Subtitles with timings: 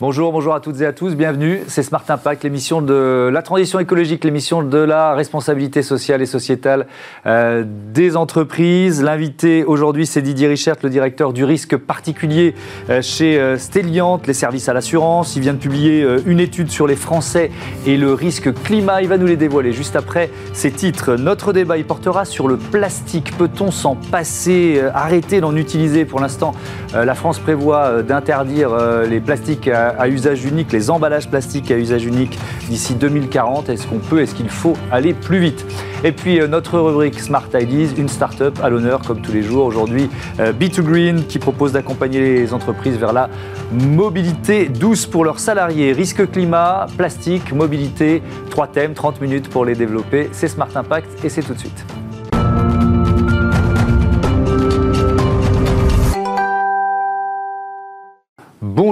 [0.00, 1.62] Bonjour, bonjour à toutes et à tous, bienvenue.
[1.66, 6.86] C'est Smart Impact, l'émission de la transition écologique, l'émission de la responsabilité sociale et sociétale
[7.26, 9.02] euh, des entreprises.
[9.02, 12.54] L'invité aujourd'hui, c'est Didier Richert, le directeur du risque particulier
[12.90, 15.34] euh, chez euh, Stelliant, les services à l'assurance.
[15.34, 17.50] Il vient de publier euh, une étude sur les Français
[17.84, 19.02] et le risque climat.
[19.02, 21.16] Il va nous les dévoiler juste après ces titres.
[21.16, 23.36] Notre débat, il portera sur le plastique.
[23.36, 26.04] Peut-on s'en passer, arrêter d'en utiliser?
[26.04, 26.54] Pour l'instant,
[26.94, 28.70] la France prévoit d'interdire
[29.08, 32.38] les plastiques à, à usage unique, les emballages plastiques à usage unique
[32.68, 33.68] d'ici 2040.
[33.68, 35.66] Est-ce qu'on peut, est-ce qu'il faut aller plus vite?
[36.04, 39.66] Et puis euh, notre rubrique Smart Ideas, une start-up à l'honneur comme tous les jours.
[39.66, 40.08] Aujourd'hui,
[40.40, 43.28] euh, B2Green qui propose d'accompagner les entreprises vers la
[43.72, 45.92] mobilité douce pour leurs salariés.
[45.92, 48.22] Risque climat, plastique, mobilité.
[48.50, 50.28] Trois thèmes, 30 minutes pour les développer.
[50.32, 51.97] C'est Smart Impact et c'est tout de suite.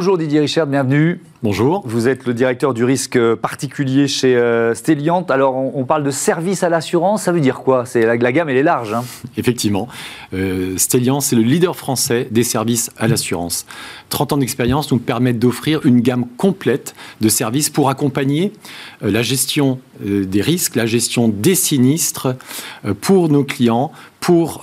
[0.07, 1.21] Bonjour Didier Richard, bienvenue.
[1.43, 1.83] Bonjour.
[1.85, 5.27] Vous êtes le directeur du risque particulier chez euh, Stelliant.
[5.29, 7.87] Alors, on, on parle de service à l'assurance, ça veut dire quoi?
[7.87, 8.95] C'est la, la gamme, elle est large.
[8.95, 9.03] hein.
[9.37, 9.89] Effectivement,
[10.33, 13.67] euh, Stellian, c'est le leader français des services à l'assurance.
[14.11, 18.53] 30 ans d'expérience nous permettent d'offrir une gamme complète de services pour accompagner
[19.03, 22.37] euh, la gestion des risques, la gestion des sinistres
[23.01, 23.91] pour nos clients,
[24.21, 24.61] pour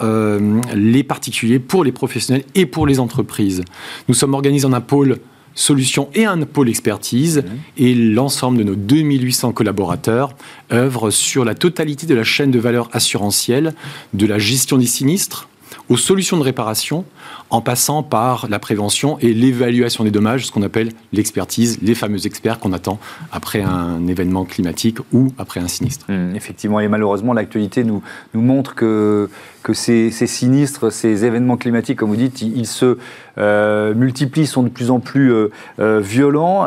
[0.75, 3.63] les particuliers, pour les professionnels et pour les entreprises.
[4.07, 5.17] Nous sommes organisés en un pôle
[5.55, 7.43] solutions et un pôle expertise
[7.77, 10.35] et l'ensemble de nos 2800 collaborateurs
[10.71, 13.73] œuvrent sur la totalité de la chaîne de valeur assurantielle,
[14.13, 15.47] de la gestion des sinistres
[15.89, 17.05] aux solutions de réparation,
[17.49, 22.25] en passant par la prévention et l'évaluation des dommages, ce qu'on appelle l'expertise, les fameux
[22.25, 22.99] experts qu'on attend
[23.31, 26.05] après un événement climatique ou après un sinistre.
[26.09, 28.01] Hum, effectivement, et malheureusement, l'actualité nous,
[28.33, 29.29] montre que,
[29.73, 32.97] ces, sinistres, ces événements climatiques, comme vous dites, ils, se
[33.37, 36.65] euh, multiplient, sont de plus en plus euh, euh, violents.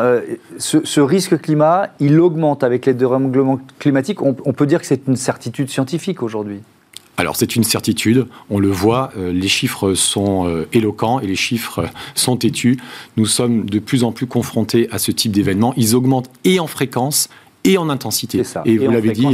[0.59, 4.22] Ce, ce risque climat, il augmente avec les dérèglements climatiques.
[4.22, 6.60] On, on peut dire que c'est une certitude scientifique aujourd'hui.
[7.16, 11.37] Alors c'est une certitude, on le voit, euh, les chiffres sont euh, éloquents et les
[11.37, 12.78] chiffres euh, sont têtus.
[13.16, 15.72] Nous sommes de plus en plus confrontés à ce type d'événements.
[15.77, 17.28] Ils augmentent et en fréquence
[17.66, 18.44] et en intensité.
[18.44, 18.62] Ça.
[18.65, 19.27] Et, vous l'avez dit,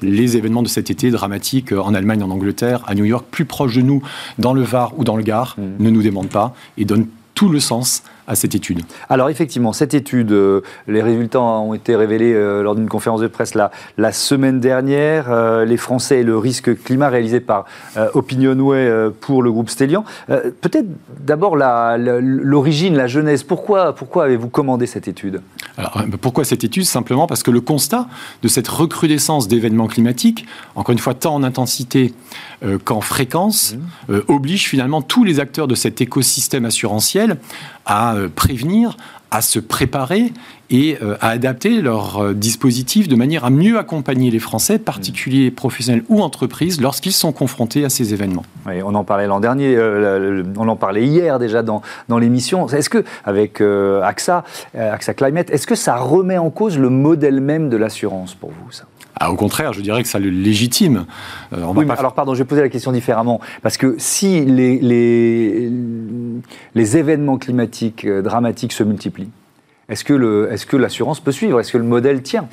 [0.00, 3.44] les événements de cet été dramatiques euh, en Allemagne, en Angleterre, à New York, plus
[3.44, 4.02] proches de nous,
[4.38, 5.82] dans le Var ou dans le Gard, Mm.
[5.84, 8.80] ne nous demandent pas et donnent tout le sens à cette étude.
[9.08, 13.26] Alors effectivement, cette étude, euh, les résultats ont été révélés euh, lors d'une conférence de
[13.26, 15.30] presse la, la semaine dernière.
[15.30, 17.64] Euh, les Français et le risque climat réalisé par
[18.14, 20.04] Opinionway pour le groupe Stellian.
[20.26, 20.86] Peut-être
[21.20, 23.42] d'abord la- la- l'origine, la genèse.
[23.42, 25.42] Pourquoi, pourquoi avez-vous commandé cette étude?
[25.76, 26.84] Alors, pourquoi cette étude?
[26.84, 28.06] Simplement parce que le constat
[28.42, 32.14] de cette recrudescence d'événements climatiques, encore une fois tant en intensité
[32.84, 33.76] qu'en fréquence,
[34.10, 37.36] euh, oblige finalement tous les acteurs de cet écosystème assurantiel
[37.84, 38.96] à euh, prévenir,
[39.30, 40.32] à se préparer
[40.70, 45.50] et euh, à adapter leurs euh, dispositifs de manière à mieux accompagner les Français, particuliers,
[45.50, 48.44] professionnels ou entreprises, lorsqu'ils sont confrontés à ces événements.
[48.66, 49.76] On en parlait l'an dernier,
[50.56, 52.68] on en parlait hier déjà dans, dans l'émission.
[52.68, 54.44] Est-ce que, avec AXA,
[54.74, 58.70] AXA Climate, est-ce que ça remet en cause le modèle même de l'assurance pour vous
[59.16, 61.06] Ah, au contraire, je dirais que ça le légitime.
[61.52, 63.40] Euh, on Oui, mais alors pardon, je vais poser la question différemment.
[63.62, 65.70] Parce que si les, les,
[66.74, 69.30] les événements climatiques euh, dramatiques se multiplient,
[69.88, 71.60] est-ce que l'assurance peut suivre?
[71.60, 72.48] Est-ce que le modèle tient?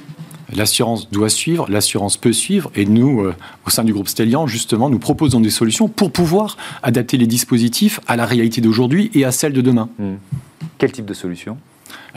[0.54, 3.34] L'assurance doit suivre, l'assurance peut suivre, et nous, euh,
[3.66, 8.02] au sein du groupe Stellian, justement, nous proposons des solutions pour pouvoir adapter les dispositifs
[8.06, 9.90] à la réalité d'aujourd'hui et à celle de demain.
[10.78, 11.58] Quel type de solution?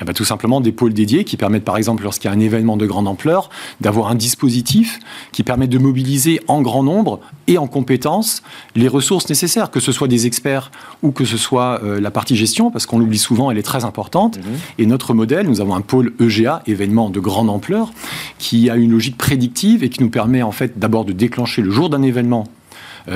[0.00, 2.40] Eh ben, tout simplement des pôles dédiés qui permettent, par exemple, lorsqu'il y a un
[2.40, 4.98] événement de grande ampleur, d'avoir un dispositif
[5.32, 8.42] qui permet de mobiliser en grand nombre et en compétences
[8.74, 10.70] les ressources nécessaires, que ce soit des experts
[11.02, 13.84] ou que ce soit euh, la partie gestion, parce qu'on l'oublie souvent, elle est très
[13.84, 14.38] importante.
[14.78, 17.92] Et notre modèle, nous avons un pôle EGA, événement de grande ampleur,
[18.38, 21.70] qui a une logique prédictive et qui nous permet en fait d'abord de déclencher le
[21.70, 22.44] jour d'un événement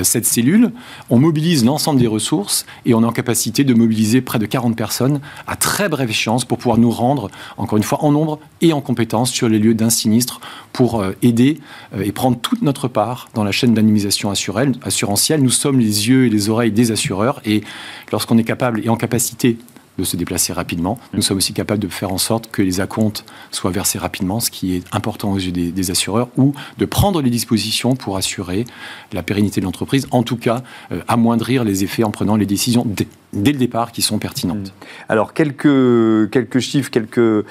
[0.03, 0.73] cette cellule,
[1.11, 4.77] on mobilise l'ensemble des ressources et on est en capacité de mobiliser près de 40
[4.77, 8.73] personnes à très brève échéance pour pouvoir nous rendre, encore une fois, en nombre et
[8.73, 10.41] en compétences sur les lieux d'un sinistre
[10.73, 11.61] pour euh, aider
[11.95, 13.75] euh, et prendre toute notre part dans la chaîne
[14.31, 15.43] assurelle- assurantielle.
[15.43, 17.63] Nous sommes les yeux et les oreilles des assureurs et
[18.13, 19.59] lorsqu'on est capable et en capacité
[19.99, 20.99] de se déplacer rapidement.
[21.13, 24.51] Nous sommes aussi capables de faire en sorte que les acomptes soient versés rapidement, ce
[24.51, 28.65] qui est important aux yeux des, assureurs, ou de prendre les dispositions pour assurer
[29.13, 30.63] la pérennité de l'entreprise, en tout cas
[30.93, 33.09] euh, amoindrir les effets en prenant les décisions dès.
[33.33, 34.69] Dès le départ qui sont pertinentes.
[34.69, 34.85] Mmh.
[35.09, 37.45] Alors, quelques, quelques chiffres, quelques euh,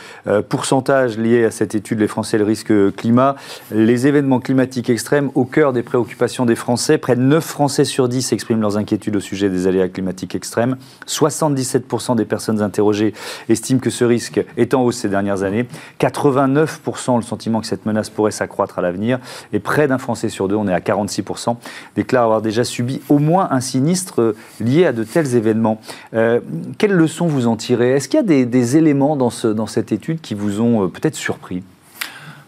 [0.48, 3.36] pourcentages liés à cette étude, les Français, le risque climat.
[3.72, 6.98] Les événements climatiques extrêmes au cœur des préoccupations des Français.
[6.98, 10.78] Près de 9 Français sur 10 expriment leurs inquiétudes au sujet des aléas climatiques extrêmes.
[11.08, 13.14] 77% des personnes interrogées
[13.50, 15.68] estiment que ce risque est en hausse ces dernières années.
[16.00, 19.20] 89% ont le sentiment que cette menace pourrait s'accroître à l'avenir.
[19.54, 21.58] Et près d'un Français sur deux, on est à 46%,
[21.96, 25.67] déclarent avoir déjà subi au moins un sinistre lié à de tels événements.
[26.14, 26.40] Euh,
[26.78, 27.92] quelles leçons vous en tirez?
[27.92, 30.88] Est-ce qu'il y a des, éléments dans, ce, dans cette étude qui vous ont euh,
[30.88, 31.64] peut-être surpris?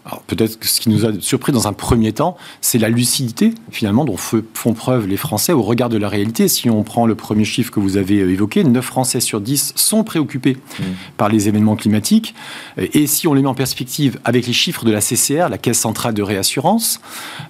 [0.06, 3.54] Alors peut-être que ce qui nous a surpris dans un premier temps, c'est la lucidité
[3.70, 6.48] finalement dont font preuve les Français au regard de la réalité.
[6.48, 9.74] Si on prend le premier chiffre que vous avez euh, évoqué, 9 Français sur 10
[9.76, 10.82] sont préoccupés mmh.
[11.18, 12.34] par les événements climatiques.
[12.78, 15.78] Et si on les met en perspective avec les chiffres de la CCR, la Caisse
[15.78, 17.00] centrale de réassurance,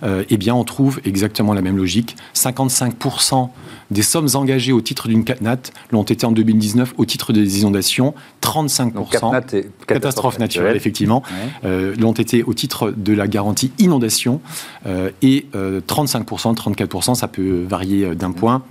[0.02, 2.16] euh, eh bien on trouve exactement la même logique.
[2.34, 3.48] 55%
[3.90, 5.58] des sommes engagées au titre d'une CatNat
[5.90, 8.14] l'ont été en 2019 au titre des inondations.
[8.42, 11.22] 35% catastrophe naturelle, effectivement,
[11.64, 14.40] euh, l'ont été au titre de la garantie inondation.
[14.86, 18.62] Euh, et 35%, euh, 34%, ça peut varier d'un point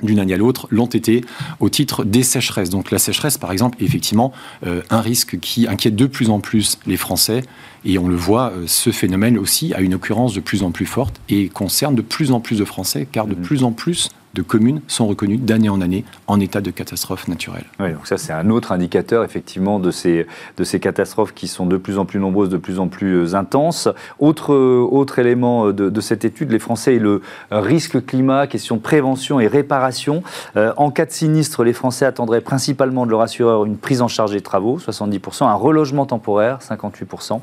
[0.00, 1.24] d'une année à l'autre, l'ont été
[1.58, 2.70] au titre des sécheresses.
[2.70, 4.32] Donc la sécheresse, par exemple, est effectivement
[4.64, 7.42] un risque qui inquiète de plus en plus les Français.
[7.84, 11.20] Et on le voit, ce phénomène aussi a une occurrence de plus en plus forte
[11.28, 13.42] et concerne de plus en plus de Français, car de mmh.
[13.42, 14.10] plus en plus
[14.42, 17.64] communes sont reconnues d'année en année en état de catastrophe naturelle.
[17.80, 20.26] Oui, donc ça c'est un autre indicateur effectivement de ces,
[20.56, 23.34] de ces catastrophes qui sont de plus en plus nombreuses, de plus en plus euh,
[23.34, 23.88] intenses.
[24.18, 27.20] Autre, euh, autre élément euh, de, cette étude, les Français et le
[27.50, 30.22] risque climat, question prévention et réparation.
[30.56, 34.32] en cas de sinistre, les Français attendraient principalement de leur assureur une prise en charge
[34.32, 37.40] des travaux, 70%, un relogement temporaire, 58%.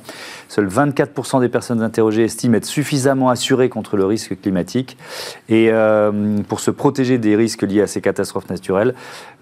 [0.47, 4.97] Seuls 24% des personnes interrogées estiment être suffisamment assurées contre le risque climatique.
[5.49, 5.69] Et
[6.47, 8.93] pour ce protéger des risques liés à ces catastrophes naturelles.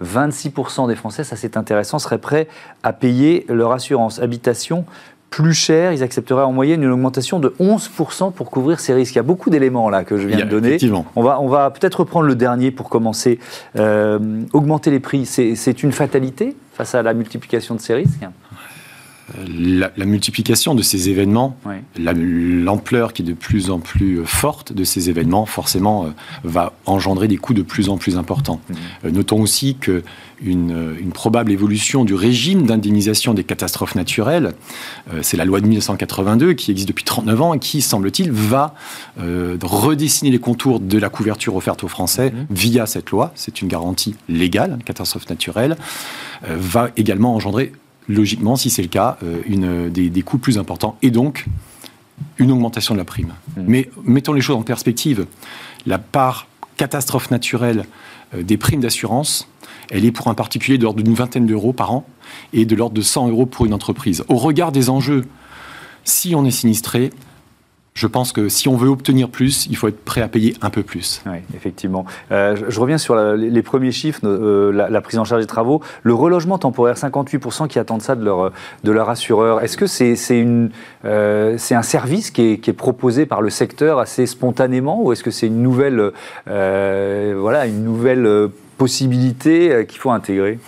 [0.02, 2.48] 26% des Français, ça c'est intéressant, seraient prêts
[2.82, 4.86] à payer leur assurance habitation
[5.28, 9.14] plus cher, ils accepteraient en moyenne une augmentation de 11% pour couvrir ces risques.
[9.14, 10.78] Il y a beaucoup d'éléments là que je viens de donner.
[11.16, 13.40] On va, on va peut-être reprendre le dernier pour commencer.
[13.76, 14.20] Euh,
[14.52, 18.24] augmenter les prix, c'est une fatalité face à la multiplication de ces risques?
[19.48, 21.56] La, multiplication de ces événements,
[21.96, 26.08] l'ampleur qui est de plus en plus forte de ces événements, forcément, euh,
[26.44, 28.60] va engendrer des coûts de plus en plus importants.
[28.68, 28.74] Mmh.
[29.06, 30.02] Euh, notons aussi que
[30.42, 30.74] une,
[31.14, 34.52] probable évolution du régime d'indemnisation des catastrophes naturelles,
[35.12, 38.74] euh, c'est la loi de 1982 qui existe depuis 39 ans et qui, semble-t-il, va
[39.16, 42.46] redessiner les contours de la couverture offerte aux Français mmh.
[42.50, 43.32] via cette loi.
[43.36, 45.76] C'est une garantie légale, catastrophe naturelle,
[46.42, 47.72] va également engendrer
[48.08, 51.46] logiquement, si c'est le cas, euh, une, des, coûts plus importants et donc
[52.38, 53.34] une augmentation de la prime.
[53.56, 53.62] Mmh.
[53.66, 55.26] Mais mettons les choses en perspective.
[55.86, 56.46] La part
[56.76, 57.84] catastrophe naturelle
[58.34, 59.48] euh, des primes d'assurance,
[59.90, 62.06] elle est pour un particulier de l'ordre d'une vingtaine d'euros par an
[62.52, 64.24] et de l'ordre de 100 euros pour une entreprise.
[64.28, 65.24] Au regard des enjeux,
[66.04, 67.10] si on est sinistré,
[67.96, 70.70] je pense que si on veut obtenir plus, il faut être prêt à payer un
[70.70, 71.22] peu plus.
[71.26, 72.04] Oui, effectivement.
[72.32, 75.80] Euh, je, reviens sur les premiers chiffres, euh, la, prise en charge des travaux.
[76.02, 78.50] Le relogement temporaire, 58% qui attendent ça de leur,
[78.82, 79.62] de leur assureur.
[79.62, 80.16] Est-ce que c'est
[81.04, 85.22] euh, un service qui est, qui est, proposé par le secteur assez spontanément ou est-ce
[85.22, 86.10] que c'est une nouvelle,
[86.46, 90.58] voilà, une nouvelle possibilité qu'il faut intégrer?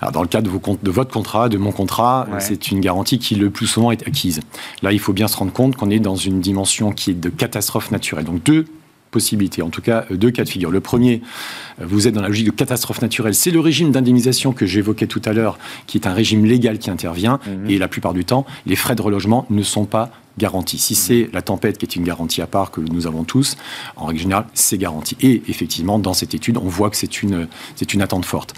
[0.00, 3.18] Alors, dans le cas de, vos, de votre contrat, de mon contrat, c'est une garantie
[3.18, 4.40] qui le plus souvent est acquise.
[4.82, 7.28] Là, il faut bien se rendre compte qu'on est dans une dimension qui est de
[7.28, 8.24] catastrophe naturelle.
[8.24, 8.64] Donc deux
[9.10, 10.70] possibilités, en tout cas deux cas de figure.
[10.70, 11.20] Le premier,
[11.80, 13.34] vous êtes dans la logique de catastrophe naturelle.
[13.34, 16.90] C'est le régime d'indemnisation que j'évoquais tout à l'heure, qui est un régime légal qui
[16.90, 17.40] intervient.
[17.46, 17.70] Mhm.
[17.70, 20.78] Et la plupart du temps, les frais de relogement ne sont pas garantis.
[20.78, 23.56] Si c'est la tempête qui est une garantie à part que nous avons tous,
[23.96, 25.16] en règle générale, c'est garanti.
[25.20, 28.54] Et effectivement, dans cette étude, on voit que c'est une, c'est une attente forte.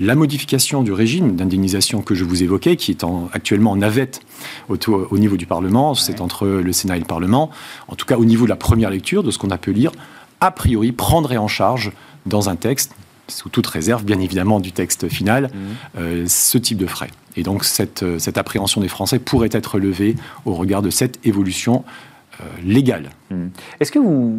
[0.00, 4.20] La modification du régime d'indemnisation que je vous évoquais, qui est actuellement en navette
[4.68, 7.50] au, niveau du Parlement, c'est entre le Sénat et le Parlement,
[7.88, 9.92] en tout cas au niveau de la première lecture, de ce qu'on a pu lire,
[10.40, 11.92] a priori prendrait en charge
[12.24, 12.94] dans un texte,
[13.28, 15.98] sous toute réserve bien évidemment du texte final, mmh.
[15.98, 17.10] euh, ce type de frais.
[17.36, 21.24] Et donc cette, euh, cette appréhension des Français pourrait être levée au regard de cette
[21.26, 21.84] évolution
[22.42, 23.10] euh, légal.
[23.30, 23.48] Hmm.
[23.80, 24.36] Est-ce que vous,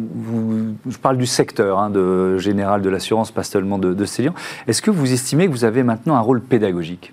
[0.88, 4.34] je parle du secteur hein, de, général de l'assurance, pas seulement de, de Célian,
[4.66, 7.12] est-ce que vous estimez que vous avez maintenant un rôle pédagogique?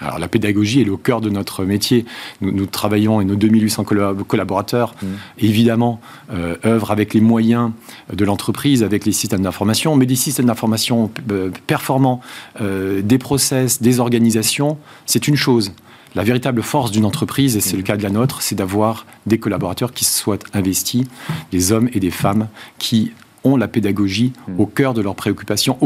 [0.00, 2.06] Alors la pédagogie est au cœur de notre métier.
[2.40, 3.84] Nous, travaillons et nos 2800
[4.26, 5.06] collaborateurs, hmm.
[5.38, 6.00] évidemment,
[6.32, 7.70] euh, œuvrent avec les moyens
[8.12, 12.20] de l'entreprise, avec les systèmes d'information, mais des systèmes d'information euh, performants,
[12.60, 15.72] des process, des organisations, c'est une chose.
[16.14, 19.38] La véritable force d'une entreprise, et c'est le cas de la nôtre, c'est d'avoir des
[19.38, 21.04] collaborateurs qui soient investis,
[21.50, 23.12] des hommes et des femmes qui
[23.44, 25.78] ont la pédagogie au cœur de leurs préoccupations,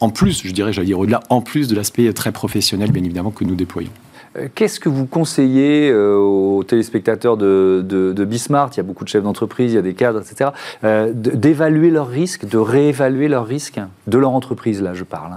[0.00, 3.30] en plus, je dirais, j'allais dire au-delà, en plus de l'aspect très professionnel, bien évidemment,
[3.30, 3.90] que nous déployons.
[4.36, 8.70] Euh, qu'est-ce que vous conseillez euh, aux téléspectateurs de, de, Bismart?
[8.74, 10.50] Il y a beaucoup de chefs d'entreprise, il y a des cadres, etc.
[10.84, 13.80] Euh, d'évaluer leurs risques, de réévaluer leurs risques?
[14.06, 15.32] De leur entreprise, là, je parle.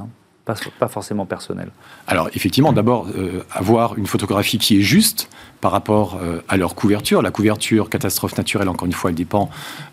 [0.80, 1.72] Pas, forcément personnel.
[2.08, 3.08] Alors effectivement, d'abord,
[3.52, 5.30] avoir une photographie qui est juste
[5.62, 7.22] par rapport à leur couverture.
[7.22, 9.50] La couverture catastrophe naturelle, encore une fois, elle dépend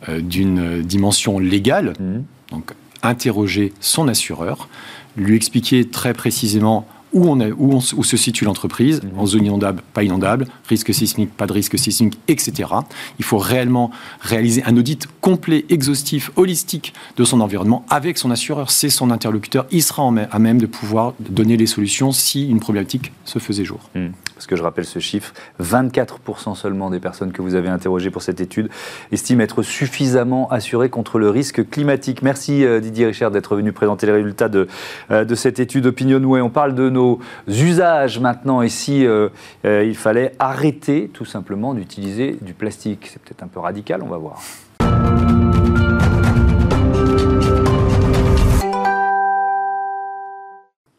[0.09, 1.95] d'une dimension légale.
[2.01, 2.21] Mmh.
[2.51, 2.73] Donc
[3.03, 4.69] interroger son assureur,
[5.17, 9.83] lui expliquer très précisément où, on est, où, où se situe l'entreprise, en zone inondable,
[9.93, 12.71] pas inondable, risque sismique, pas de risque sismique, etc.
[13.19, 18.71] Il faut réellement réaliser un audit complet, exhaustif, holistique de son environnement avec son assureur.
[18.71, 19.67] C'est son interlocuteur.
[19.71, 23.81] Il sera à même de pouvoir donner les solutions si une problématique se faisait jour.
[23.95, 24.09] Hmm.
[24.39, 28.23] Parce que je rappelle ce chiffre, 24% seulement des personnes que vous avez interrogées pour
[28.23, 28.69] cette étude
[29.11, 32.23] estiment être suffisamment assurées contre le risque climatique.
[32.23, 34.69] Merci euh, Didier Richard d'être venu présenter les résultats de,
[35.11, 36.41] euh, de cette étude OpinionWay.
[36.41, 37.19] On parle de nos
[37.49, 39.29] usages maintenant et si euh,
[39.65, 43.09] il fallait arrêter tout simplement d'utiliser du plastique.
[43.13, 44.41] C'est peut-être un peu radical, on va voir.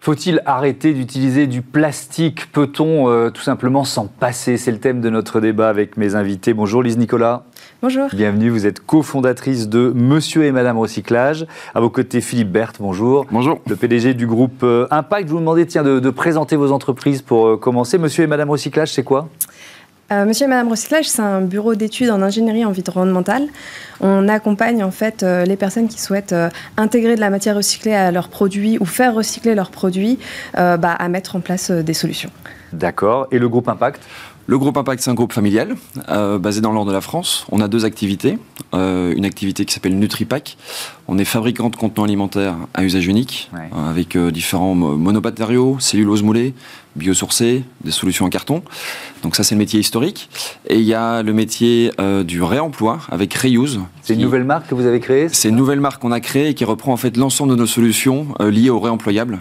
[0.01, 2.49] Faut-il arrêter d'utiliser du plastique?
[2.53, 4.55] Peut-on euh, tout simplement s'en passer?
[4.55, 6.53] C'est le thème de notre débat avec mes invités.
[6.53, 7.43] Bonjour Lise Nicolas.
[7.81, 8.07] Bonjour.
[8.13, 11.45] Bienvenue, vous êtes cofondatrice de Monsieur et Madame Recyclage.
[11.75, 13.25] À vos côtés, Philippe Berthe, bonjour.
[13.29, 13.59] Bonjour.
[13.67, 15.27] Le PDG du groupe euh, Impact.
[15.27, 17.97] Je vous demandais tiens, de, présenter vos entreprises pour euh, commencer.
[17.97, 19.27] Monsieur et Madame Recyclage, c'est quoi?
[20.11, 23.47] Euh, Monsieur et Madame Recyclage, c'est un bureau d'études en ingénierie environnementale.
[24.01, 27.93] On accompagne en fait euh, les personnes qui souhaitent euh, intégrer de la matière recyclée
[27.93, 30.19] à leurs produits ou faire recycler leurs produits
[30.55, 32.31] bah, à mettre en place des solutions.
[32.73, 33.27] D'accord.
[33.31, 34.01] Et le groupe Impact?
[34.49, 35.75] Le groupe Impact, c'est un groupe familial
[36.39, 37.45] basé dans nord de la France.
[37.51, 38.39] On a deux activités.
[38.73, 40.57] une activité qui s'appelle NutriPack.
[41.07, 43.51] On est fabricant de contenants alimentaires à usage unique,
[43.89, 46.55] avec différents monomatériaux, cellulose moulée,
[46.95, 48.63] biosourcés, des solutions en carton.
[49.23, 50.29] Donc ça, c'est le métier historique.
[50.67, 53.79] Et il y a le métier euh, du réemploi avec Reuse.
[54.01, 56.49] C'est une nouvelle marque que vous avez créée C'est une nouvelle marque qu'on a créée
[56.49, 59.39] et qui reprend en fait l'ensemble de nos solutions euh, liées au réemployable.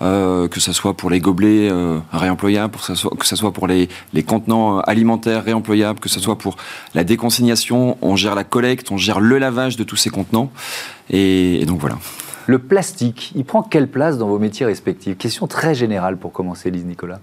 [0.00, 1.70] Euh, que ce soit pour les gobelets
[2.12, 6.20] réemployables, que ce soit, que ce soit pour les, les, contenants alimentaires réemployables, que ce
[6.20, 6.56] soit pour
[6.94, 10.50] la déconsignation, on gère la collecte, on gère le lavage de tous ces contenants.
[11.10, 11.96] et donc voilà.
[12.48, 15.18] Le plastique, il prend quelle place dans vos métiers respectifs?
[15.18, 17.20] Question très générale pour commencer, Lise Nicolas.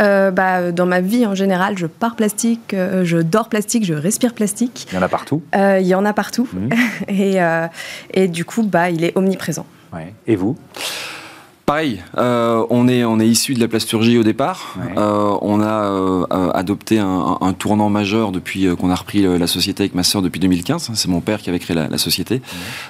[0.00, 3.94] Euh, bah, dans ma vie en général, je pars plastique, euh, je dors plastique, je
[3.94, 4.88] respire plastique.
[4.90, 6.48] Il y en a partout euh, Il y en a partout.
[6.52, 6.68] Mmh.
[7.08, 7.38] et,
[8.12, 9.66] et, du coup, bah, il est omniprésent.
[10.26, 10.56] Et vous?
[11.70, 14.74] Pareil, euh, on est on est issu de la plasturgie au départ.
[14.96, 19.94] Euh, on a euh, adopté un, tournant majeur depuis qu'on a repris la société avec
[19.94, 20.90] ma sœur depuis 2015.
[20.94, 22.42] C'est mon père qui avait créé la, société.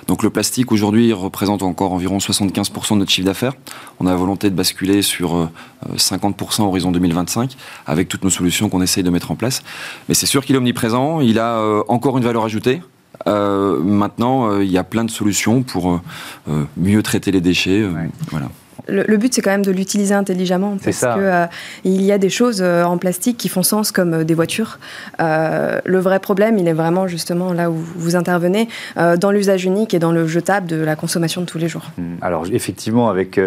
[0.06, 3.52] Donc le plastique aujourd'hui représente encore environ 75% de notre chiffre d'affaires.
[3.98, 5.50] On a la volonté de basculer sur
[5.94, 9.62] 50% horizon 2025 avec toutes nos solutions qu'on essaye de mettre en place.
[10.08, 11.20] Mais c'est sûr qu'il est omniprésent.
[11.20, 12.80] Il a encore une valeur ajoutée.
[13.26, 16.00] maintenant, il y a plein de solutions pour
[16.78, 17.84] mieux traiter les déchets.
[18.30, 18.48] Voilà
[18.88, 20.76] le, but, c'est quand même de l'utiliser intelligemment.
[20.82, 21.46] Parce qu'il euh,
[21.84, 24.78] y a des choses euh, en plastique qui font sens, comme euh, des voitures.
[25.18, 29.98] le vrai problème, il est vraiment justement là où vous intervenez, dans l'usage unique et
[29.98, 31.90] dans le jetable de la consommation de tous les jours.
[31.98, 32.02] Mmh.
[32.22, 33.40] Alors, effectivement, avec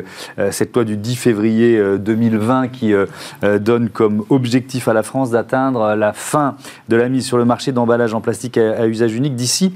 [0.51, 2.93] cette loi du 10 février 2020 qui
[3.41, 6.55] donne comme objectif à la France d'atteindre la fin
[6.89, 9.73] de la mise sur le marché d'emballage en plastique à usage unique d'ici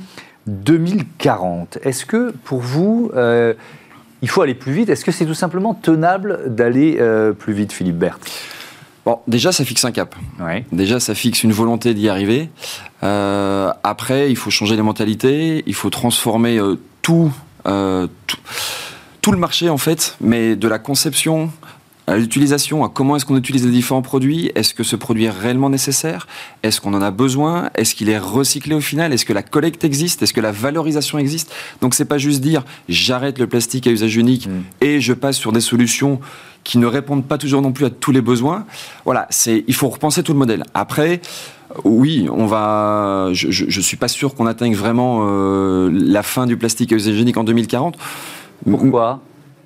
[0.48, 1.80] 2040.
[1.84, 3.12] Est-ce que pour vous,
[4.22, 4.90] il faut aller plus vite.
[4.90, 8.22] Est-ce que c'est tout simplement tenable d'aller euh, plus vite, Philippe Berthe?
[9.06, 10.16] Bon, déjà, ça fixe un cap.
[10.72, 12.50] Déjà, ça fixe une volonté d'y arriver.
[13.04, 17.32] Euh, après, il faut changer les mentalités, il faut transformer euh, tout,
[17.64, 18.38] tout,
[19.22, 21.52] tout, le marché, en fait, mais de la conception
[22.08, 25.30] à l'utilisation, à comment est-ce qu'on utilise les différents produits, est-ce que ce produit est
[25.30, 26.26] réellement nécessaire,
[26.64, 29.84] est-ce qu'on en a besoin, est-ce qu'il est recyclé au final, est-ce que la collecte
[29.84, 31.54] existe, est-ce que la valorisation existe?
[31.82, 34.62] Donc c'est pas juste dire j'arrête le plastique à usage unique mm.
[34.82, 36.20] et je passe sur des solutions
[36.64, 38.66] qui ne répondent pas toujours non plus à tous les besoins.
[39.06, 40.64] Voilà, c'est il faut repenser tout le modèle.
[40.74, 41.22] Après,
[41.84, 43.30] oui, on va.
[43.34, 47.20] Je, ne suis pas sûr qu'on atteigne vraiment euh, la fin du plastique à usage
[47.20, 47.98] unique en 2040.
[48.70, 49.22] Pourquoi?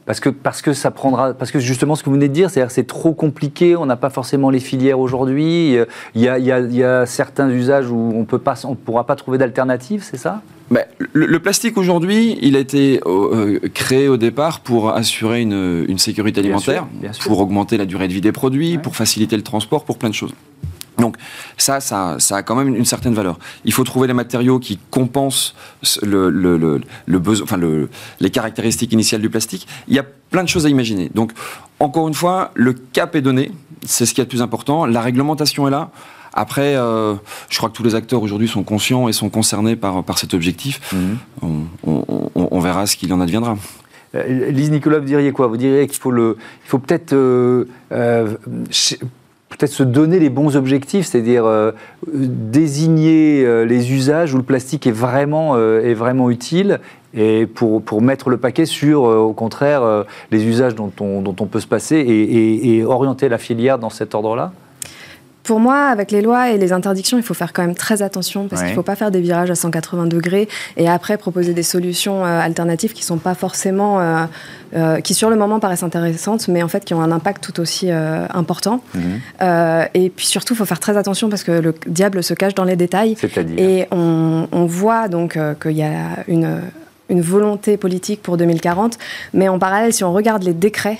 [0.05, 2.49] Parce que, parce que ça prendra, parce que justement ce que vous venez de dire,
[2.49, 5.77] c'est-à-dire c'est trop compliqué, on n'a pas forcément les filières aujourd'hui,
[6.15, 9.37] il y a, y, a, y a, certains usages où on ne pourra pas trouver
[9.37, 10.41] d'alternative, c'est ça?
[10.71, 16.39] Mais le, plastique aujourd'hui, il a été euh, créé au départ pour assurer une, sécurité
[16.39, 16.87] alimentaire,
[17.25, 20.15] pour augmenter la durée de vie des produits, pour faciliter le transport, pour plein de
[20.15, 20.33] choses.
[21.01, 21.17] Donc
[21.57, 23.37] ça, ça, ça, a quand même une certaine valeur.
[23.65, 25.53] Il faut trouver les matériaux qui compensent
[26.01, 27.89] le, le, le, besoin, enfin le,
[28.19, 29.67] les caractéristiques initiales du plastique.
[29.87, 31.11] Il y a plein de choses à imaginer.
[31.13, 31.33] Donc
[31.79, 33.51] encore une fois, le cap est donné,
[33.85, 34.85] c'est ce qui est le plus important.
[34.85, 35.89] La réglementation est là.
[36.33, 37.15] Après, euh,
[37.49, 40.33] je crois que tous les acteurs aujourd'hui sont conscients et sont concernés par, par cet
[40.33, 40.79] objectif.
[40.93, 41.67] Mhm.
[41.83, 43.57] On, verra ce qu'il en adviendra.
[44.13, 45.47] Euh, Lise Nicolas, vous diriez quoi?
[45.47, 47.65] Vous diriez qu'il faut, le, il faut peut-être euh,
[49.51, 51.73] peut-être se donner les bons objectifs, c'est-à-dire euh,
[52.13, 56.79] désigner euh, les usages où le plastique est vraiment, euh, est vraiment utile
[57.13, 61.45] et pour, pour, mettre le paquet sur, au contraire, les usages dont on, dont on
[61.45, 64.53] peut se passer et, et orienter la filière dans cet ordre-là?
[65.43, 68.47] Pour moi, avec les lois et les interdictions, il faut faire quand même très attention
[68.47, 71.63] parce qu'il ne faut pas faire des virages à 180 degrés et après proposer des
[71.63, 74.25] solutions euh, alternatives qui sont pas forcément, euh,
[74.75, 77.59] euh, qui sur le moment paraissent intéressantes, mais en fait qui ont un impact tout
[77.59, 78.81] aussi important.
[78.93, 79.87] Mhm.
[79.93, 82.63] et puis surtout, il faut faire très attention parce que le diable se cache dans
[82.63, 83.15] les détails.
[83.57, 86.61] Et on, on voit donc qu'il y a une
[87.11, 88.97] une volonté politique pour 2040.
[89.33, 90.97] Mais en parallèle, si on regarde les décrets,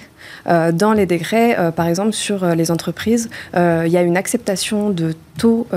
[0.47, 4.17] euh, dans les décrets, euh, par exemple sur euh, les entreprises, il y a une
[4.17, 5.67] acceptation de taux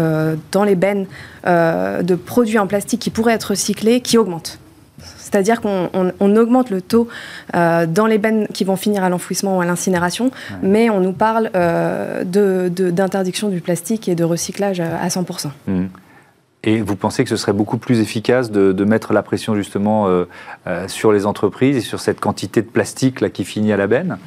[0.52, 1.06] dans les bennes
[1.46, 4.58] de produits en plastique qui pourraient être recyclés qui augmente.
[5.18, 7.08] C'est-à-dire qu'on augmente le taux
[7.52, 10.30] dans les bennes qui vont finir à l'enfouissement ou à l'incinération,
[10.62, 11.50] mais on nous parle
[12.24, 15.50] d'interdiction du plastique et de recyclage à 100%.
[16.66, 20.25] Et vous pensez que ce serait beaucoup plus efficace de, mettre la pression justement euh,
[20.66, 23.87] euh, sur les entreprises et sur cette quantité de plastique là, qui finit à la
[23.87, 24.18] benne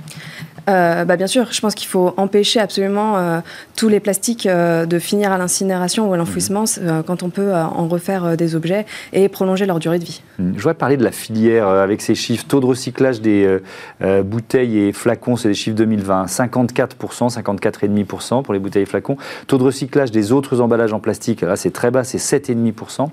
[0.69, 3.39] euh, bah bien sûr, je pense qu'il faut empêcher absolument euh,
[3.75, 7.03] tous les plastiques euh, de finir à l'incinération ou à l'enfouissement mmh.
[7.05, 10.21] quand on peut en refaire des objets et prolonger leur durée de vie.
[10.39, 10.51] Mmh.
[10.55, 12.45] Je voudrais parler de la filière avec ces chiffres.
[12.47, 13.59] Taux de recyclage des
[14.23, 16.25] bouteilles et flacons, c'est les chiffres 2020.
[16.25, 19.17] 54%, 54,5% pour les bouteilles et flacons.
[19.47, 23.07] Taux de recyclage des autres emballages en plastique, là c'est très bas, c'est 7,5%.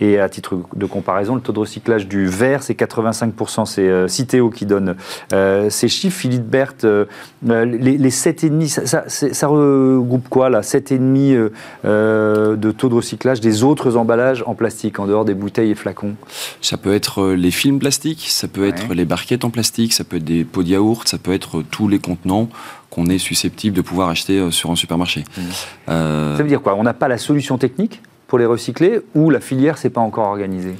[0.00, 3.66] Et à titre de comparaison, le taux de recyclage du verre, c'est 85%.
[3.66, 4.96] C'est Citeo qui donne
[5.30, 6.14] ces chiffres.
[6.24, 10.60] Philippe Berthe, euh, les, les 7,5, ça, ça, ça, regroupe quoi là?
[10.62, 11.50] 7,5 euh,
[11.84, 15.74] euh, de taux de recyclage des autres emballages en plastique, en dehors des bouteilles et
[15.74, 16.14] flacons?
[16.62, 20.16] Ça peut être les films plastiques, ça peut être les barquettes en plastique, ça peut
[20.16, 22.48] être des pots de yaourt, ça peut être tous les contenants
[22.90, 25.24] qu'on est susceptible de pouvoir acheter sur un supermarché.
[25.36, 25.40] Mmh.
[25.88, 26.74] Ça veut dire quoi?
[26.76, 28.00] On n'a pas la solution technique?
[28.34, 30.74] Pour les recycler ou la filière s'est pas encore organisée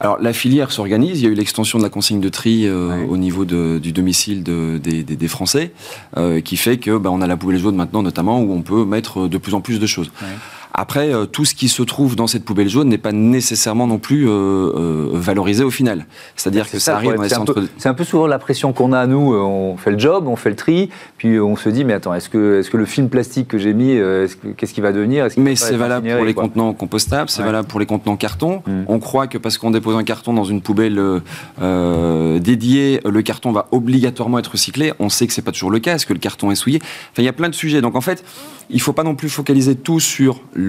[0.00, 3.06] alors la filière s'organise, il y a eu l'extension de la consigne de tri euh,
[3.08, 5.72] au niveau du domicile des, Français,
[6.18, 8.84] euh, qui fait que bah, on a la poubelle jaune maintenant notamment où on peut
[8.84, 10.10] mettre de plus en plus de choses.
[10.78, 13.96] Après, euh, tout ce qui se trouve dans cette poubelle jaune n'est pas nécessairement non
[13.96, 16.04] plus euh, euh, valorisé au final.
[16.36, 17.64] C'est-à-dire que ça, arrive dans les centres.
[17.78, 19.34] C'est un peu souvent la pression qu'on a à nous.
[19.34, 22.28] On fait le job, on fait le tri, puis on se dit mais attends, est-ce
[22.28, 23.98] que, est que le film plastique que j'ai mis,
[24.58, 27.86] qu'est-ce qu'il va devenir Mais c'est valable pour les contenants compostables, c'est valable pour les
[27.86, 28.62] contenants carton.
[28.66, 28.82] Hmm.
[28.86, 31.00] On croit que parce qu'on dépose un carton dans une poubelle
[31.58, 34.92] dédiée, le carton va obligatoirement être recyclé.
[34.98, 35.94] On sait que c'est pas toujours le cas.
[35.94, 36.80] Est-ce que le carton est souillé?
[36.82, 37.80] Enfin, il y a plein de sujets.
[37.80, 38.22] Donc en fait,
[38.68, 40.65] il faut pas non plus focaliser tout sur le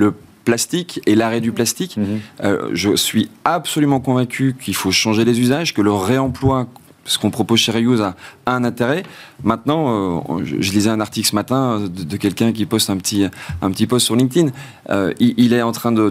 [0.48, 1.98] plastique et l'arrêt du plastique.
[1.98, 2.20] Mhm.
[2.44, 6.68] Euh, je suis absolument convaincu qu'il faut changer les usages, que le réemploi
[7.08, 9.04] ce qu'on propose chez Reuse a, un intérêt.
[9.44, 13.26] Maintenant, euh, je, lisais un article ce matin de, quelqu'un qui poste un petit,
[13.62, 14.52] un petit post sur LinkedIn.
[14.90, 16.10] Euh, il, est en train de,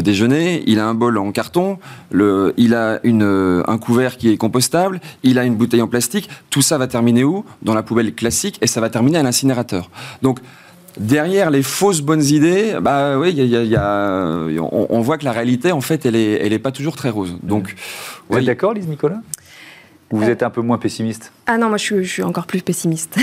[0.00, 1.78] déjeuner, il a un bol en carton,
[2.10, 6.28] le, il a une, un couvert qui est compostable, il a une bouteille en plastique.
[6.50, 7.44] Tout ça va terminer où?
[7.62, 9.90] Dans la poubelle classique et ça va terminer à l'incinérateur.
[10.22, 10.40] Donc,
[10.96, 15.80] derrière les fausses bonnes idées, bah oui, y a, on, voit que la réalité, en
[15.80, 17.36] fait, elle est, elle est pas toujours très rose.
[17.42, 17.74] Donc,
[18.28, 19.20] vous êtes d'accord, Lise Nicolas?
[20.10, 21.32] Vous euh, êtes un peu moins pessimiste?
[21.50, 23.16] Ah non, moi je suis, encore plus pessimiste.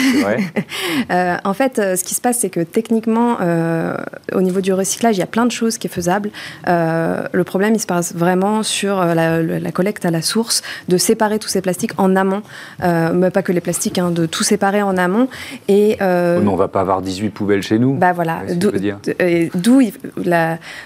[1.12, 3.96] euh, en fait, euh, ce qui se passe, c'est que techniquement, euh,
[4.34, 6.32] au niveau du recyclage, il y a plein de choses qui sont faisables.
[6.66, 11.50] le problème, il se passe vraiment sur la, collecte à la source, de séparer tous
[11.50, 12.42] ces plastiques en amont,
[12.82, 15.30] mais pas que les plastiques, hein, de tout séparer en amont.
[15.68, 17.94] Et, oh non, on va pas avoir 18 poubelles chez nous.
[17.94, 18.72] Bah voilà, d'où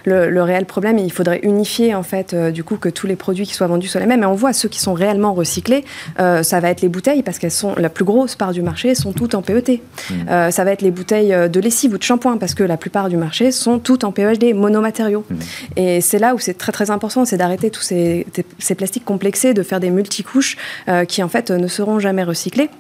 [0.06, 0.98] le, le, réel problème.
[0.98, 4.02] il faudrait unifier en fait, du coup, que tous les produits qui soient vendus soient
[4.02, 4.24] les mêmes.
[4.24, 5.86] Et on voit ceux qui sont réellement recyclés,
[6.18, 9.14] ça va être les bouteilles parce qu'elles sont la plus grosse part du marché sont
[9.14, 9.70] toutes en PET.
[9.70, 10.14] Mmh.
[10.32, 12.76] Euh, ça va être les bouteilles euh, de lessive ou de shampoing parce que la
[12.76, 15.24] plupart du marché sont toutes en PEHD, monomatériaux.
[15.30, 15.36] Mmh.
[15.76, 18.26] Et c'est là où c'est très très important, c'est d'arrêter tous ces,
[18.58, 22.72] ces, plastiques complexés, de faire des multicouches euh, qui en fait ne seront jamais recyclés.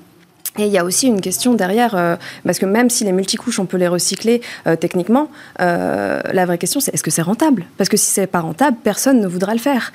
[0.57, 3.65] Et il y a aussi une question derrière, parce que même si les multicouches, on
[3.65, 4.41] peut les recycler
[4.79, 7.65] techniquement, la vraie question c'est est-ce que c'est rentable?
[7.77, 9.93] Parce que si c'est pas rentable, personne ne voudra le faire.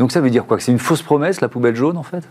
[0.00, 0.56] Donc ça veut dire quoi?
[0.56, 2.24] Que c'est une fausse promesse, la poubelle jaune, en fait?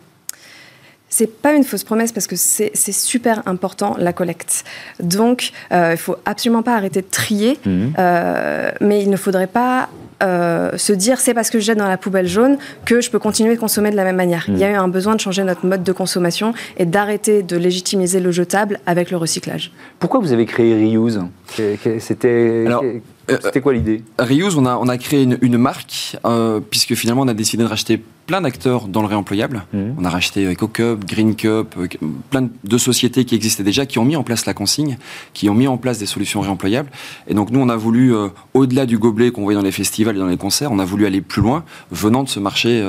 [1.18, 4.66] C'est pas une fausse promesse parce que c'est super important la collecte.
[5.00, 7.94] Donc, euh, il faut absolument pas arrêter de trier, mhm.
[7.98, 9.88] euh, mais il ne faudrait pas
[10.24, 13.20] euh, se dire c'est parce que je jette dans la poubelle jaune que je peux
[13.20, 14.46] continuer de consommer de la même manière.
[14.50, 17.56] Il y a eu un besoin de changer notre mode de consommation et d'arrêter de
[17.56, 19.72] légitimiser le jetable avec le recyclage.
[20.00, 21.22] Pourquoi vous avez créé Reuse?
[21.48, 22.90] C'était euh,
[23.42, 24.04] C'était quoi l'idée?
[24.20, 27.70] Reuse, on a, on a créé une, marque, euh, puisque finalement on a décidé de
[27.70, 29.66] racheter plein d'acteurs dans le réemployable.
[29.74, 29.96] Mhm.
[30.00, 31.88] On a racheté EcoCup, Green Cup, euh,
[32.30, 34.98] plein de sociétés qui existaient déjà, qui ont mis en place la consigne,
[35.34, 36.90] qui ont mis en place des solutions réemployables.
[37.28, 38.14] Et donc nous, on a voulu,
[38.54, 41.06] au-delà du gobelet qu'on voyait dans les festivals et dans les concerts, on a voulu
[41.06, 42.84] aller plus loin, venant de ce marché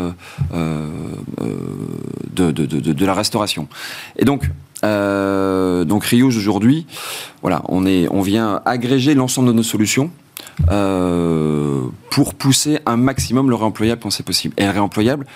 [0.52, 2.52] de, de,
[2.92, 3.68] de, la restauration.
[4.16, 4.50] Et donc,
[4.82, 6.86] donc Reuse aujourd'hui,
[7.42, 10.10] voilà, on, est, on vient agréger l'ensemble de nos solutions
[10.70, 14.54] euh, pour pousser un maximum le réemployable quand c'est possible.
[14.56, 15.26] Et le réemployable,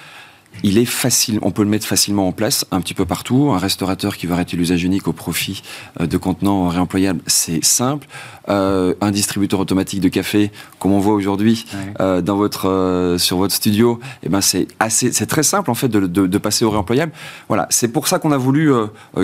[0.62, 3.50] il est facile, on peut le mettre facilement en place un petit peu partout.
[3.52, 5.62] Un restaurateur qui veut arrêter l'usage unique au profit
[6.00, 8.06] euh, de contenants réemployables, c'est simple.
[8.50, 11.66] Euh, un distributeur automatique de café, comme on voit aujourd'hui
[12.00, 15.74] euh, dans votre sur votre studio, et eh ben c'est assez, c'est très simple en
[15.74, 17.12] fait de, de, passer au réemployable.
[17.48, 18.72] Voilà, c'est pour ça qu'on a voulu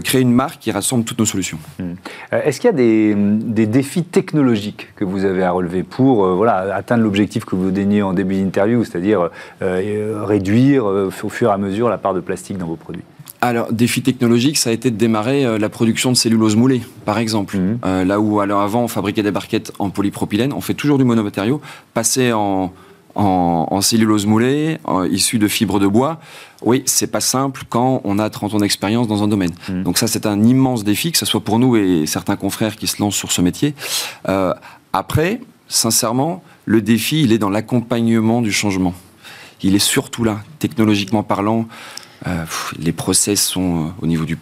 [0.04, 1.58] créer une marque qui rassemble toutes nos solutions.
[1.78, 1.94] Hmm.
[2.30, 6.74] Est-ce qu'il y a des, des, défis technologiques que vous avez à relever pour voilà
[6.74, 11.88] atteindre l'objectif que vous donniez en début d'interview, c'est-à-dire réduire au fur et à mesure
[11.88, 13.04] la part de plastique dans vos produits?
[13.48, 17.18] Alors, défi technologique, ça a été de démarrer euh, la production de cellulose moulée, par
[17.18, 17.56] exemple.
[17.56, 17.78] Mhm.
[17.84, 21.04] Euh, là où, alors avant, on fabriquait des barquettes en polypropylène, on fait toujours du
[21.04, 21.60] monomatériau,
[21.94, 22.72] passer en,
[23.14, 24.78] en, cellulose moulée,
[25.10, 26.20] issue de fibres de bois.
[26.62, 29.52] Oui, c'est pas simple quand on a 30 ans d'expérience dans un domaine.
[29.68, 29.82] Mhm.
[29.82, 32.86] Donc ça, c'est un immense défi, que ce soit pour nous et certains confrères qui
[32.86, 33.74] se lancent sur ce métier.
[34.28, 34.52] Euh,
[34.92, 38.94] après, sincèrement, le défi, il est dans l'accompagnement du changement
[39.62, 41.66] il est surtout là, technologiquement parlant.
[42.26, 42.44] Euh,
[42.78, 44.38] les process sont euh, au niveau du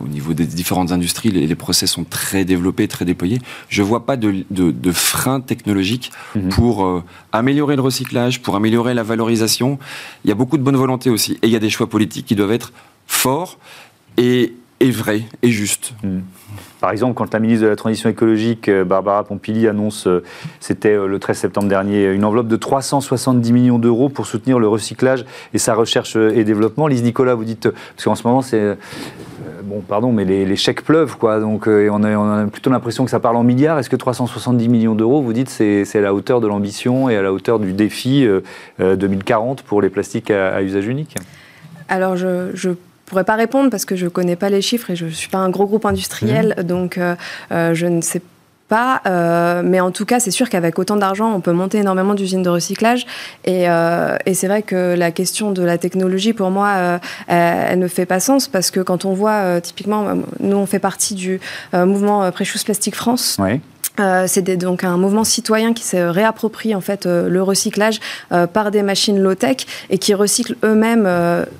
[0.00, 3.40] au niveau des différentes industries, les, process sont très développés, très déployés.
[3.68, 6.50] Je ne vois pas de, de, frein technologique mhm.
[6.50, 7.02] pour euh,
[7.32, 9.78] améliorer le recyclage, pour améliorer la valorisation.
[10.24, 11.32] Il y a beaucoup de bonne volonté aussi.
[11.42, 12.72] Et il y a des choix politiques qui doivent être
[13.06, 13.58] forts
[14.18, 15.94] et, et vrais et justes.
[16.02, 16.22] Mhm.
[16.80, 20.22] Par exemple, quand la ministre de la Transition écologique, euh, Barbara Pompili, annonce, euh,
[20.60, 24.68] c'était euh, le 13 septembre dernier, une enveloppe de 370 millions d'euros pour soutenir le
[24.68, 26.86] recyclage et sa recherche et développement.
[26.86, 28.76] Lise Nicolas, vous dites, parce qu'en ce moment, c'est.
[29.64, 31.40] Bon, pardon, mais les, chèques pleuvent, quoi.
[31.40, 33.78] Donc, on, a, on, a, plutôt l'impression que ça parle en milliards.
[33.80, 37.22] Est-ce que 370 millions d'euros, vous dites, c'est à la hauteur de l'ambition et à
[37.22, 38.28] la hauteur du défi
[38.78, 41.16] 2040 pour les plastiques à, usage unique?
[41.88, 42.70] Alors, je, je
[43.06, 45.48] pourrais pas répondre parce que je connais pas les chiffres et je suis pas un
[45.48, 46.62] gros groupe industriel, mmh.
[46.62, 47.14] donc euh,
[47.52, 48.20] euh, je ne sais
[48.68, 52.14] pas, euh, mais en tout cas, c'est sûr qu'avec autant d'argent, on peut monter énormément
[52.14, 53.06] d'usines de recyclage.
[53.44, 53.66] Et,
[54.26, 58.18] et c'est vrai que la question de la technologie, pour moi, elle ne fait pas
[58.18, 61.38] sens parce que quand on voit, typiquement, nous, on fait partie du
[61.72, 63.36] mouvement Préchous Plastique France.
[63.38, 63.60] Oui.
[63.98, 68.46] Euh, c'est donc un mouvement citoyen qui se réapproprie en fait euh, le recyclage euh,
[68.46, 71.06] par des machines low-tech et qui recyclent eux-mêmes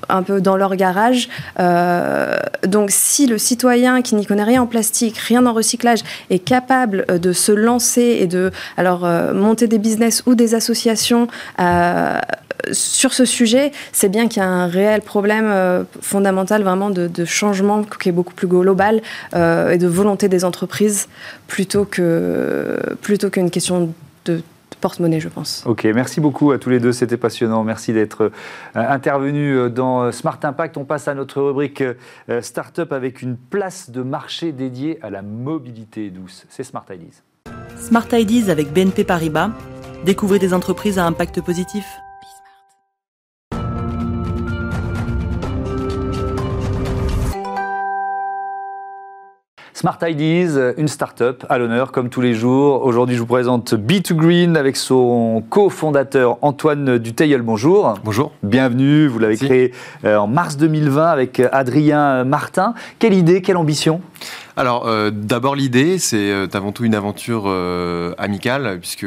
[0.09, 1.29] un peu dans leur garage.
[2.63, 7.05] donc si le citoyen qui n'y connaît rien en plastique, rien en recyclage, est capable
[7.19, 11.27] de se lancer et de alors monter des business ou des associations
[12.71, 17.83] sur ce sujet, c'est bien qu'il y a un réel problème fondamental vraiment de, changement
[17.83, 19.01] qui est beaucoup plus global
[19.33, 21.07] et de volonté des entreprises
[21.47, 22.01] plutôt que
[23.01, 23.93] plutôt qu'une question
[24.25, 24.41] de
[24.81, 25.63] porte-monnaie, je pense.
[25.65, 27.63] Ok, merci beaucoup à tous les deux, c'était passionnant.
[27.63, 28.29] Merci d'être euh,
[28.75, 30.77] intervenus dans Smart Impact.
[30.77, 31.83] On passe à notre rubrique
[32.41, 36.45] Startup avec une place de marché dédiée à la mobilité douce.
[36.49, 37.23] C'est Smart Ideas.
[37.77, 39.51] Smart Ideas avec BNP Paribas.
[40.05, 41.85] Découvrez des entreprises à impact positif.
[49.87, 52.83] Smart Ideas, une start-up à l'honneur comme tous les jours.
[52.83, 57.37] Aujourd'hui, je vous présente B2Green avec son cofondateur Antoine Duteil.
[57.37, 57.93] Bonjour.
[58.03, 58.33] Bonjour.
[58.43, 59.07] Bienvenue.
[59.07, 59.73] Vous l'avez créé
[60.03, 62.73] euh, en mars 2020 avec Adrien Martin.
[62.99, 64.01] Quelle idée, quelle ambition?
[64.57, 69.05] Alors, euh, d'abord, l'idée, c'est euh, avant tout une aventure euh, amicale, puisque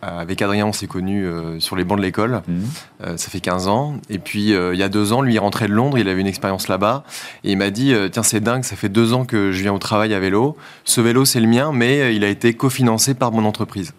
[0.00, 1.26] avec Adrien, on s'est connus
[1.58, 2.42] sur les bancs de l'école.
[2.46, 3.16] Mhm.
[3.16, 3.96] ça fait 15 ans.
[4.08, 6.28] Et puis, il y a deux ans, lui, il rentrait de Londres, il avait une
[6.28, 7.02] expérience là-bas.
[7.42, 9.78] Et il m'a dit Tiens, c'est dingue, ça fait deux ans que je viens au
[9.78, 10.56] travail à vélo.
[10.84, 13.92] Ce vélo, c'est le mien, mais il a été cofinancé par mon entreprise.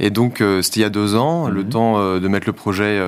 [0.00, 1.68] Et donc, c'était il y a deux ans, le mhm.
[1.68, 3.00] temps de mettre le projet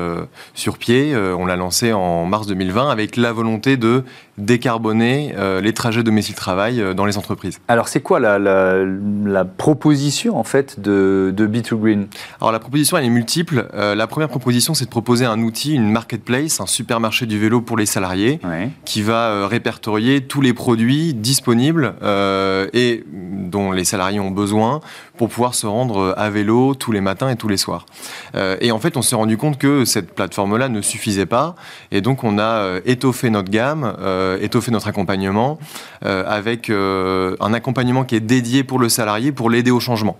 [0.55, 1.15] sur pied.
[1.17, 4.03] on l'a lancé en mars 2020 avec la volonté de
[4.39, 7.61] décarboner les trajets domicile-travail dans les entreprises.
[7.69, 12.07] Alors, c'est quoi la, proposition, en fait, de, de B2Green
[12.41, 13.69] Alors, la proposition, elle est multiple.
[13.73, 17.77] la première proposition, c'est de proposer un outil, une marketplace, un supermarché du vélo pour
[17.77, 18.41] les salariés,
[18.85, 21.95] qui va répertorier tous les produits disponibles
[22.73, 24.81] et dont les salariés ont besoin
[25.17, 26.40] pour pouvoir se rendre à vélo
[26.79, 27.87] tous les matins et tous les soirs.
[28.35, 31.55] Euh, et en fait, on s'est rendu compte que cette plateforme-là ne suffisait pas,
[31.91, 35.59] et donc on a euh, étoffé notre gamme, euh, étoffé notre accompagnement,
[36.03, 40.17] avec un accompagnement qui est dédié pour le salarié, pour l'aider au changement.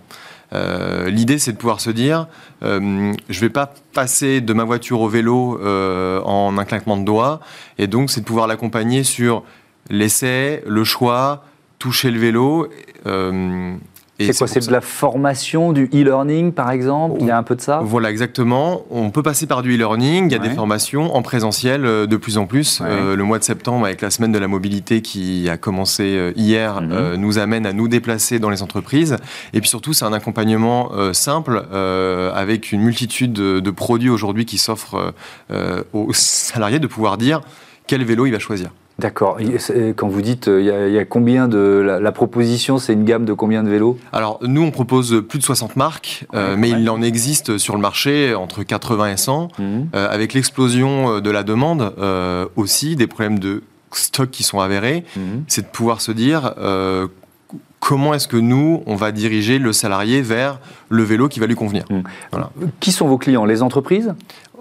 [1.07, 2.27] L'idée, c'est de pouvoir se dire,
[2.61, 7.39] je ne vais pas passer de ma voiture au vélo en un claquement de doigts,
[7.79, 9.43] et donc c'est de pouvoir l'accompagner sur
[9.89, 11.45] l'essai, le choix,
[11.79, 12.69] toucher le vélo.
[14.19, 17.43] Euh, c'est quoi C'est de la formation, du e-learning par exemple Il y a un
[17.43, 17.81] peu de ça?
[17.83, 18.83] Voilà, exactement.
[18.91, 20.25] On peut passer par du e-learning.
[20.27, 22.81] Il y a des formations en présentiel euh, de plus en plus.
[22.81, 26.81] Euh, le mois de septembre, avec la semaine de la mobilité qui a commencé hier,
[26.81, 27.15] mhm.
[27.15, 29.17] nous amène à nous déplacer dans les entreprises.
[29.53, 31.65] Et puis surtout, c'est un accompagnement simple
[32.35, 35.13] avec une multitude de, de produits aujourd'hui qui s'offrent
[35.93, 37.41] aux salariés de pouvoir dire
[37.87, 38.71] quel vélo il va choisir.
[38.99, 39.39] D'accord.
[39.95, 41.99] Quand vous dites, euh, il y, a, combien de.
[42.01, 43.97] La, proposition, c'est une gamme de combien de vélos?
[44.13, 47.81] Alors, nous, on propose plus de 60 marques, euh, mais il en existe sur le
[47.81, 49.47] marché entre 80 et 100.
[49.57, 49.87] Mhm.
[49.95, 51.93] Euh, avec l'explosion de la demande
[52.55, 55.43] aussi, des problèmes de stock qui sont avérés, mhm.
[55.47, 56.53] c'est de pouvoir se dire
[57.79, 61.55] comment est-ce que nous, on va diriger le salarié vers le vélo qui va lui
[61.55, 61.85] convenir.
[61.89, 62.03] Mhm.
[62.79, 63.45] Qui sont vos clients?
[63.45, 64.13] Les entreprises?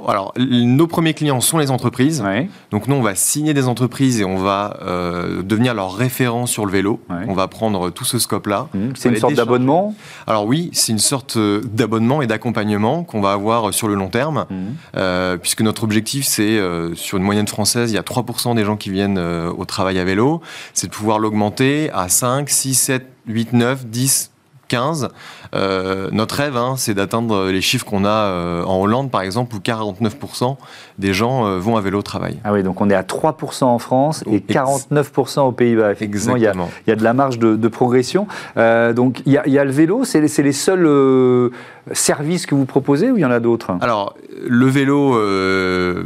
[0.09, 2.23] Alors, nos premiers clients sont les entreprises.
[2.71, 6.67] Donc, nous, on va signer des entreprises et on va euh, devenir leur référent sur
[6.67, 7.01] le vélo.
[7.29, 8.69] On va prendre tout ce scope-là.
[8.73, 8.79] Mmh.
[8.95, 9.95] C'est une sorte d'abonnement
[10.27, 14.09] Alors, oui, c'est une sorte euh, d'abonnement et d'accompagnement qu'on va avoir sur le long
[14.09, 14.47] terme.
[14.49, 14.55] Mmh.
[14.97, 16.61] Euh, puisque notre objectif, c'est,
[16.95, 20.05] sur une moyenne française, il y a 3% des gens qui viennent au travail à
[20.05, 20.41] vélo.
[20.75, 24.31] C'est de pouvoir l'augmenter à 5, 6, 7, 8, 9, 10,
[24.71, 25.09] 15.
[25.53, 29.57] Euh, notre rêve, hein, c'est d'atteindre les chiffres qu'on a euh, en Hollande, par exemple,
[29.57, 30.57] où 49%
[30.99, 32.39] des gens euh, vont à vélo au travail.
[32.45, 35.91] Ah oui, donc on est à 3% en France et 49% aux Pays-Bas.
[35.91, 36.53] Effectivement, il y, a,
[36.87, 38.27] il y, a, de la marge de, progression.
[38.57, 41.51] donc il y, a, il y, a, le vélo, c'est les seuls
[41.93, 43.73] services que vous proposez ou il y en a d'autres?
[43.81, 44.15] Alors,
[44.47, 45.13] le vélo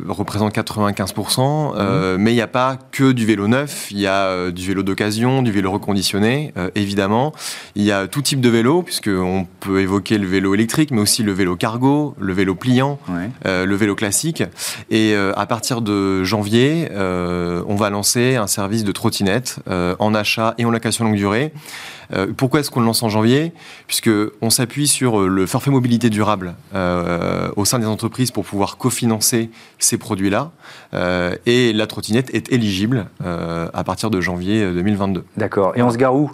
[0.09, 2.17] représente 95%, mmh.
[2.19, 5.43] mais il n'y a pas que du vélo neuf, il y a du vélo d'occasion,
[5.43, 7.33] du vélo reconditionné, évidemment.
[7.75, 11.01] Il y a tout type de vélo, puisqu'on on peut évoquer le vélo électrique, mais
[11.01, 13.01] aussi le vélo cargo, le vélo pliant,
[13.47, 14.45] euh, le vélo classique.
[14.91, 19.59] Et euh, à partir de janvier, euh, on va lancer un service de trottinette
[19.99, 21.53] en achat et en location longue durée.
[22.37, 23.53] pourquoi est-ce qu'on le lance en janvier?
[23.89, 26.55] Puisque on s'appuie sur le forfait mobilité durable
[27.57, 30.53] au sein des entreprises pour pouvoir cofinancer ces produits-là.
[31.47, 35.25] et la trottinette est éligible à partir de janvier 2022.
[35.37, 35.73] D'accord.
[35.77, 36.31] Et on se gare où?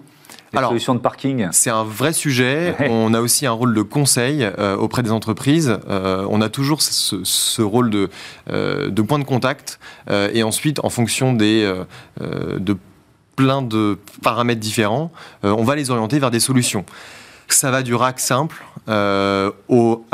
[0.59, 2.75] Alors, solutions de parking C'est un vrai sujet.
[2.91, 5.79] On a aussi un rôle de conseil euh, auprès des entreprises.
[5.89, 8.11] Euh, on a toujours ce, rôle de,
[8.51, 9.79] euh, de, point de contact.
[10.09, 11.73] et ensuite, en fonction des,
[12.21, 12.77] de
[13.37, 15.11] plein de paramètres différents,
[15.43, 16.85] on va les orienter vers des solutions.
[17.49, 18.65] Ça va du rack simple
[19.69, 20.05] au,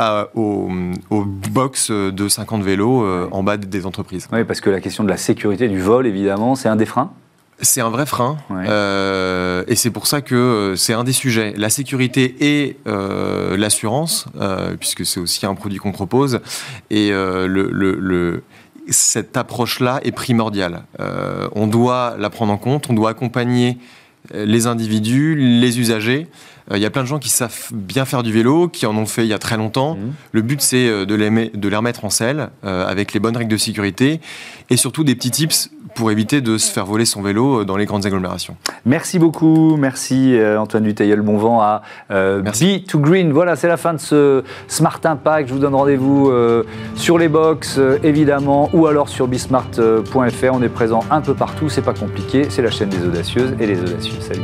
[1.51, 4.27] box de 50 vélos en bas des entreprises.
[4.31, 7.11] Oui, parce que la question de la sécurité du vol, évidemment, c'est un des freins
[7.61, 11.53] c'est un vrai frein, euh, et c'est pour ça que euh, c'est un des sujets.
[11.57, 14.25] La sécurité et euh, l'assurance,
[14.79, 16.39] puisque c'est aussi un produit qu'on propose,
[16.89, 18.43] et le,
[18.89, 20.83] cette approche-là est primordiale.
[21.53, 23.77] on doit la prendre en compte, on doit accompagner
[24.33, 26.27] les individus, les usagers.
[26.73, 29.05] Il y a plein de gens qui savent bien faire du vélo, qui en ont
[29.05, 29.95] fait il y a très longtemps.
[29.95, 30.13] Mmh.
[30.33, 33.57] Le but, c'est de les, de les remettre en selle avec les bonnes règles de
[33.57, 34.19] sécurité
[34.69, 37.75] et surtout des petits tips pour éviter de se faire voler son vélo euh, dans
[37.75, 38.55] les grandes agglomérations.
[38.85, 41.81] Merci beaucoup, merci euh, Antoine Duteil, bon vent à
[42.11, 43.31] euh, B2Green.
[43.31, 45.49] Voilà, c'est la fin de ce Smart Impact.
[45.49, 46.31] Je vous donne rendez-vous
[46.95, 50.53] sur les box, évidemment, ou alors sur bismart.fr.
[50.53, 53.65] On est présent un peu partout, c'est pas compliqué, c'est la chaîne des audacieuses et
[53.65, 54.21] les audacieux.
[54.21, 54.41] Salut